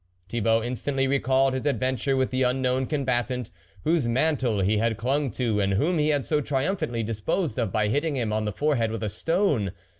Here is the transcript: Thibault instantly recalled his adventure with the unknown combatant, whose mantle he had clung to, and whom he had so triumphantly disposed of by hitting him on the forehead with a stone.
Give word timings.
Thibault 0.29 0.63
instantly 0.63 1.05
recalled 1.07 1.53
his 1.53 1.67
adventure 1.67 2.17
with 2.17 2.31
the 2.31 2.41
unknown 2.41 2.87
combatant, 2.87 3.51
whose 3.83 4.07
mantle 4.07 4.61
he 4.61 4.79
had 4.79 4.97
clung 4.97 5.29
to, 5.33 5.59
and 5.59 5.73
whom 5.73 5.99
he 5.99 6.07
had 6.09 6.25
so 6.25 6.41
triumphantly 6.41 7.03
disposed 7.03 7.59
of 7.59 7.71
by 7.71 7.87
hitting 7.87 8.15
him 8.15 8.33
on 8.33 8.45
the 8.45 8.51
forehead 8.51 8.89
with 8.89 9.03
a 9.03 9.09
stone. 9.09 9.73